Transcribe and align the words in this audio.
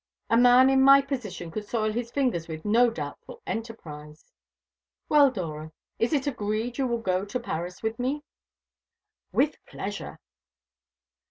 A 0.31 0.35
man 0.35 0.71
in 0.71 0.81
my 0.81 0.99
position 1.03 1.51
could 1.51 1.67
soil 1.69 1.91
his 1.91 2.09
fingers 2.09 2.47
with 2.47 2.65
no 2.65 2.89
doubtful 2.89 3.39
enterprise. 3.45 4.25
Well, 5.09 5.29
Dora, 5.29 5.73
it 5.99 6.11
is 6.11 6.25
agreed 6.25 6.79
you 6.79 6.87
will 6.87 6.97
go 6.97 7.23
to 7.23 7.39
Paris 7.39 7.83
with 7.83 7.99
me?" 7.99 8.23
"With 9.31 9.63
pleasure." 9.67 10.17